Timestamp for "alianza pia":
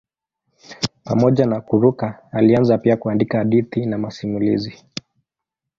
2.31-2.97